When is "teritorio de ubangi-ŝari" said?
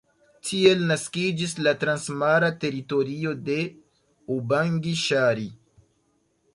2.65-5.51